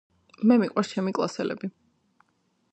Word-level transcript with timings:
მე 0.51 0.57
მიყვარს 0.61 0.89
ჩემი 0.95 1.13
კლასელები 1.19 1.71